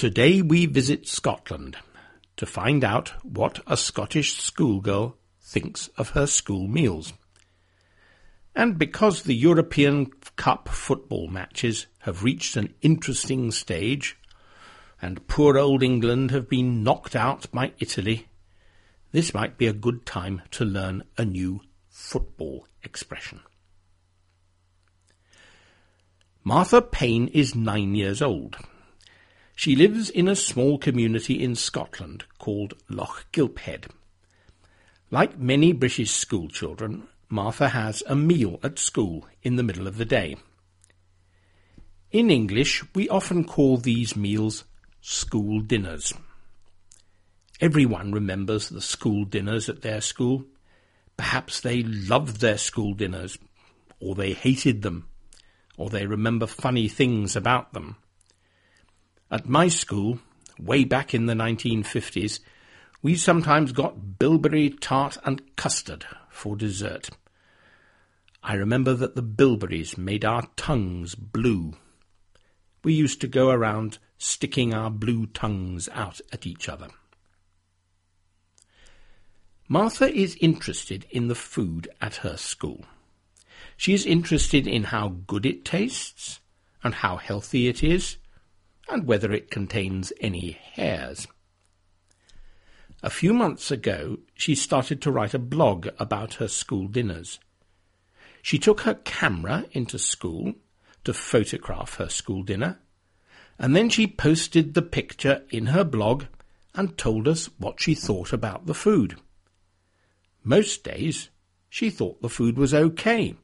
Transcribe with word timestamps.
Today 0.00 0.40
we 0.40 0.64
visit 0.64 1.06
Scotland 1.06 1.76
to 2.38 2.46
find 2.46 2.82
out 2.82 3.12
what 3.22 3.60
a 3.66 3.76
Scottish 3.76 4.40
schoolgirl 4.40 5.18
thinks 5.42 5.88
of 5.98 6.08
her 6.16 6.26
school 6.26 6.66
meals. 6.66 7.12
And 8.56 8.78
because 8.78 9.24
the 9.24 9.34
European 9.34 10.06
Cup 10.36 10.70
football 10.70 11.28
matches 11.28 11.86
have 11.98 12.24
reached 12.24 12.56
an 12.56 12.72
interesting 12.80 13.50
stage, 13.50 14.16
and 15.02 15.28
poor 15.28 15.58
old 15.58 15.82
England 15.82 16.30
have 16.30 16.48
been 16.48 16.82
knocked 16.82 17.14
out 17.14 17.50
by 17.52 17.74
Italy, 17.78 18.26
this 19.12 19.34
might 19.34 19.58
be 19.58 19.66
a 19.66 19.74
good 19.74 20.06
time 20.06 20.40
to 20.52 20.64
learn 20.64 21.02
a 21.18 21.26
new 21.26 21.60
football 21.90 22.66
expression. 22.82 23.40
Martha 26.42 26.80
Payne 26.80 27.28
is 27.28 27.54
nine 27.54 27.94
years 27.94 28.22
old. 28.22 28.56
She 29.60 29.76
lives 29.76 30.08
in 30.08 30.26
a 30.26 30.34
small 30.36 30.78
community 30.78 31.44
in 31.44 31.54
Scotland 31.54 32.24
called 32.38 32.72
Lochgilphead. 32.88 33.90
Like 35.10 35.38
many 35.38 35.74
British 35.74 36.12
schoolchildren, 36.12 37.08
Martha 37.28 37.68
has 37.68 38.02
a 38.06 38.16
meal 38.16 38.58
at 38.62 38.78
school 38.78 39.26
in 39.42 39.56
the 39.56 39.62
middle 39.62 39.86
of 39.86 39.98
the 39.98 40.06
day. 40.06 40.38
In 42.10 42.30
English, 42.30 42.82
we 42.94 43.06
often 43.10 43.44
call 43.44 43.76
these 43.76 44.16
meals 44.16 44.64
school 45.02 45.60
dinners. 45.60 46.14
Everyone 47.60 48.12
remembers 48.12 48.70
the 48.70 48.80
school 48.80 49.26
dinners 49.26 49.68
at 49.68 49.82
their 49.82 50.00
school. 50.00 50.46
Perhaps 51.18 51.60
they 51.60 51.82
loved 51.82 52.40
their 52.40 52.56
school 52.56 52.94
dinners, 52.94 53.36
or 54.00 54.14
they 54.14 54.32
hated 54.32 54.80
them, 54.80 55.10
or 55.76 55.90
they 55.90 56.06
remember 56.06 56.46
funny 56.46 56.88
things 56.88 57.36
about 57.36 57.74
them. 57.74 57.96
At 59.30 59.48
my 59.48 59.68
school, 59.68 60.18
way 60.58 60.82
back 60.82 61.14
in 61.14 61.26
the 61.26 61.34
1950s, 61.34 62.40
we 63.00 63.14
sometimes 63.14 63.70
got 63.70 64.18
bilberry 64.18 64.70
tart 64.70 65.18
and 65.24 65.54
custard 65.56 66.04
for 66.28 66.56
dessert. 66.56 67.10
I 68.42 68.54
remember 68.54 68.92
that 68.94 69.14
the 69.14 69.22
bilberries 69.22 69.96
made 69.96 70.24
our 70.24 70.48
tongues 70.56 71.14
blue. 71.14 71.74
We 72.82 72.92
used 72.92 73.20
to 73.20 73.28
go 73.28 73.50
around 73.50 73.98
sticking 74.18 74.74
our 74.74 74.90
blue 74.90 75.26
tongues 75.26 75.88
out 75.92 76.20
at 76.32 76.46
each 76.46 76.68
other. 76.68 76.88
Martha 79.68 80.12
is 80.12 80.36
interested 80.40 81.06
in 81.10 81.28
the 81.28 81.36
food 81.36 81.88
at 82.00 82.16
her 82.16 82.36
school. 82.36 82.84
She 83.76 83.94
is 83.94 84.04
interested 84.04 84.66
in 84.66 84.84
how 84.84 85.08
good 85.26 85.46
it 85.46 85.64
tastes, 85.64 86.40
and 86.82 86.94
how 86.94 87.16
healthy 87.16 87.68
it 87.68 87.84
is, 87.84 88.16
and 88.90 89.06
whether 89.06 89.32
it 89.32 89.50
contains 89.50 90.12
any 90.20 90.52
hairs. 90.52 91.26
A 93.02 93.10
few 93.10 93.32
months 93.32 93.70
ago, 93.70 94.18
she 94.34 94.54
started 94.54 95.00
to 95.02 95.10
write 95.10 95.32
a 95.32 95.38
blog 95.38 95.88
about 95.98 96.34
her 96.34 96.48
school 96.48 96.86
dinners. 96.86 97.38
She 98.42 98.58
took 98.58 98.82
her 98.82 98.94
camera 98.94 99.64
into 99.72 99.98
school 99.98 100.54
to 101.04 101.14
photograph 101.14 101.94
her 101.94 102.08
school 102.08 102.42
dinner, 102.42 102.78
and 103.58 103.74
then 103.74 103.88
she 103.88 104.06
posted 104.06 104.74
the 104.74 104.82
picture 104.82 105.44
in 105.50 105.66
her 105.66 105.84
blog 105.84 106.24
and 106.74 106.96
told 106.98 107.26
us 107.26 107.48
what 107.58 107.80
she 107.80 107.94
thought 107.94 108.32
about 108.32 108.66
the 108.66 108.74
food. 108.74 109.16
Most 110.44 110.84
days, 110.84 111.30
she 111.68 111.90
thought 111.90 112.22
the 112.22 112.28
food 112.28 112.58
was 112.58 112.74
okay, 112.74 113.34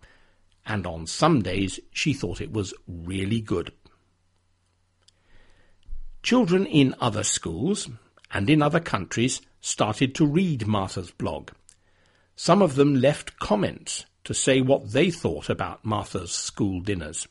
and 0.66 0.86
on 0.86 1.06
some 1.06 1.42
days, 1.42 1.78
she 1.92 2.12
thought 2.12 2.40
it 2.40 2.52
was 2.52 2.74
really 2.86 3.40
good. 3.40 3.72
Children 6.26 6.66
in 6.66 6.92
other 7.00 7.22
schools 7.22 7.88
and 8.32 8.50
in 8.50 8.60
other 8.60 8.80
countries 8.80 9.40
started 9.60 10.12
to 10.16 10.26
read 10.26 10.66
Martha's 10.66 11.12
blog. 11.12 11.50
Some 12.34 12.62
of 12.62 12.74
them 12.74 12.96
left 12.96 13.38
comments 13.38 14.06
to 14.24 14.34
say 14.34 14.60
what 14.60 14.90
they 14.90 15.12
thought 15.12 15.48
about 15.48 15.84
Martha's 15.84 16.32
school 16.32 16.80
dinners. 16.80 17.28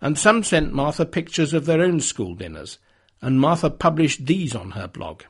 And 0.00 0.18
some 0.18 0.42
sent 0.42 0.72
Martha 0.72 1.06
pictures 1.06 1.54
of 1.54 1.64
their 1.64 1.80
own 1.80 2.00
school 2.00 2.34
dinners, 2.34 2.78
and 3.22 3.38
Martha 3.38 3.70
published 3.70 4.26
these 4.26 4.56
on 4.56 4.72
her 4.72 4.88
blog. 4.88 5.22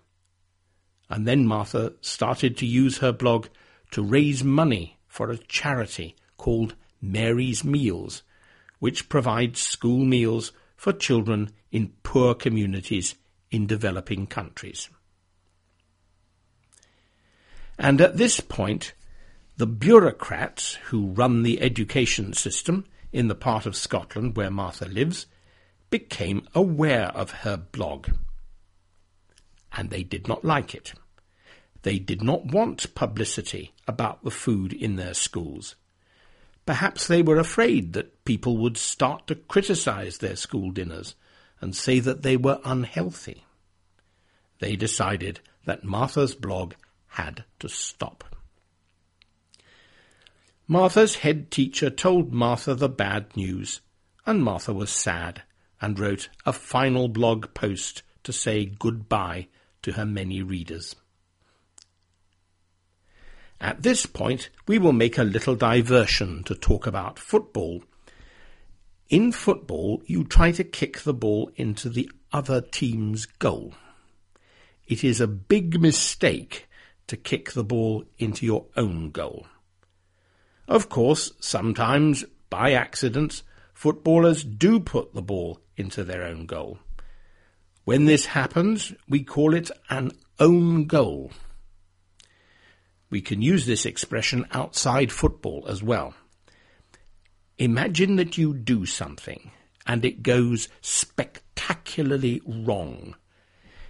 And 1.11 1.29
then 1.29 1.47
Martha 1.47 1.93
started 2.01 2.57
to 2.57 2.65
use 2.65 2.99
her 2.99 3.13
blog 3.13 3.49
to 3.91 4.03
raise 4.03 4.43
money 4.43 4.97
for 5.07 5.31
a 5.31 5.37
charity 5.37 6.17
called 6.39 6.75
Mary's 7.03 7.65
Meals, 7.65 8.23
which 8.79 9.11
provides 9.11 9.61
school 9.61 10.07
meals 10.07 10.53
for 10.85 10.93
children 10.93 11.51
in 11.73 11.91
poor 12.03 12.35
communities 12.35 13.15
in 13.51 13.67
developing 13.67 14.27
countries. 14.27 14.91
And 17.79 18.03
at 18.03 18.19
this 18.19 18.41
point, 18.41 18.93
the 19.57 19.67
bureaucrats 19.67 20.75
who 20.91 21.07
run 21.07 21.43
the 21.43 21.63
education 21.63 22.35
system 22.35 22.85
in 23.13 23.29
the 23.29 23.35
part 23.35 23.65
of 23.65 23.75
Scotland 23.75 24.37
where 24.37 24.51
Martha 24.51 24.85
lives 24.85 25.25
became 25.89 26.47
aware 26.55 27.07
of 27.17 27.31
her 27.31 27.57
blog. 27.57 28.11
And 29.73 29.89
they 29.89 30.03
did 30.03 30.29
not 30.29 30.45
like 30.45 30.75
it. 30.75 30.93
They 31.81 31.99
did 31.99 32.23
not 32.23 32.45
want 32.45 32.95
publicity 32.95 33.73
about 33.89 34.23
the 34.23 34.31
food 34.31 34.75
in 34.75 34.97
their 34.97 35.15
schools. 35.15 35.77
Perhaps 36.67 37.07
they 37.07 37.23
were 37.23 37.39
afraid 37.39 37.93
that 37.93 38.25
people 38.25 38.57
would 38.57 38.77
start 38.77 39.27
to 39.27 39.35
criticize 39.35 40.19
their 40.19 40.37
school 40.37 40.71
dinners 40.71 41.15
and 41.61 41.77
say 41.77 42.01
that 42.01 42.23
they 42.23 42.37
were 42.37 42.61
unhealthy. 42.65 43.45
They 44.61 44.77
decided 44.77 45.41
that 45.67 45.85
Martha's 45.85 46.35
blog 46.35 46.75
had 47.09 47.45
to 47.59 47.69
stop. 47.69 48.25
Martha's 50.67 51.17
head 51.17 51.51
teacher 51.51 51.91
told 51.91 52.33
Martha 52.33 52.75
the 52.75 52.89
bad 52.89 53.37
news, 53.37 53.83
and 54.25 54.43
Martha 54.43 54.73
was 54.73 54.89
sad 54.89 55.43
and 55.81 55.99
wrote 55.99 56.31
a 56.47 56.53
final 56.53 57.09
blog 57.09 57.53
post 57.53 58.03
to 58.23 58.33
say 58.33 58.65
goodbye 58.65 59.49
to 59.83 59.93
her 59.93 60.07
many 60.07 60.43
readers. 60.43 60.97
At 63.61 63.83
this 63.83 64.07
point, 64.07 64.51
we 64.67 64.79
will 64.79 64.93
make 64.93 65.19
a 65.19 65.25
little 65.25 65.55
diversion 65.55 66.45
to 66.45 66.55
talk 66.55 66.87
about 66.87 67.19
football. 67.19 67.83
In 69.09 69.33
football, 69.33 70.03
you 70.07 70.25
try 70.25 70.53
to 70.53 70.65
kick 70.65 71.01
the 71.01 71.15
ball 71.15 71.51
into 71.57 71.89
the 71.89 72.11
other 72.33 72.61
team's 72.61 73.27
goal. 73.27 73.75
It 74.87 75.05
is 75.05 75.21
a 75.21 75.27
big 75.27 75.81
mistake 75.81 76.69
to 77.07 77.17
kick 77.17 77.53
the 77.53 77.65
ball 77.65 78.05
into 78.19 78.45
your 78.45 78.67
own 78.77 79.11
goal. 79.11 79.47
Of 80.67 80.89
course, 80.89 81.33
sometimes, 81.41 82.25
by 82.51 82.73
accident, 82.73 83.43
footballers 83.73 84.45
do 84.45 84.81
put 84.81 85.15
the 85.15 85.23
ball 85.23 85.61
into 85.77 86.05
their 86.05 86.23
own 86.23 86.47
goal. 86.47 86.79
When 87.85 88.07
this 88.07 88.27
happens, 88.27 88.95
we 89.09 89.23
call 89.23 89.55
it 89.55 89.71
an 89.91 90.13
own 90.39 90.87
goal. 90.87 91.33
We 93.15 93.21
can 93.21 93.43
use 93.43 93.65
this 93.65 93.87
expression 93.87 94.45
outside 94.51 95.13
football 95.13 95.65
as 95.69 95.85
well. 95.85 96.15
Imagine 97.59 98.17
that 98.17 98.37
you 98.37 98.53
do 98.53 98.87
something 98.87 99.53
and 99.87 100.05
it 100.05 100.25
goes 100.25 100.69
spectacularly 100.81 102.43
wrong. 102.45 103.15